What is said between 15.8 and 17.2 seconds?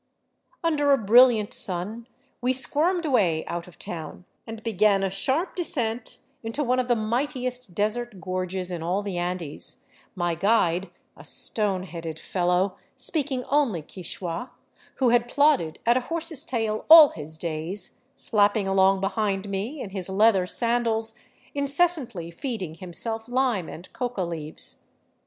at a horse's tail all